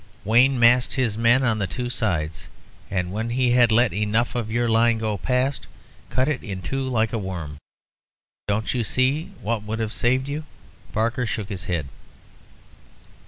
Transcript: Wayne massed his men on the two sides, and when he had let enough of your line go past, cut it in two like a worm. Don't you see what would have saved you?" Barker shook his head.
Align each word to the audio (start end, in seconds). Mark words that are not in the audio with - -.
Wayne 0.25 0.57
massed 0.59 0.93
his 0.95 1.15
men 1.15 1.43
on 1.43 1.59
the 1.59 1.67
two 1.67 1.87
sides, 1.87 2.47
and 2.89 3.11
when 3.11 3.29
he 3.29 3.51
had 3.51 3.71
let 3.71 3.93
enough 3.93 4.33
of 4.33 4.49
your 4.49 4.67
line 4.67 4.97
go 4.97 5.15
past, 5.15 5.67
cut 6.09 6.27
it 6.27 6.41
in 6.43 6.63
two 6.63 6.83
like 6.85 7.13
a 7.13 7.19
worm. 7.19 7.59
Don't 8.47 8.73
you 8.73 8.83
see 8.83 9.31
what 9.43 9.61
would 9.61 9.77
have 9.77 9.93
saved 9.93 10.27
you?" 10.27 10.43
Barker 10.91 11.27
shook 11.27 11.49
his 11.49 11.65
head. 11.65 11.87